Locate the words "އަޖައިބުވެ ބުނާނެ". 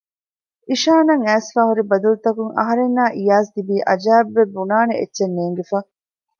3.87-4.93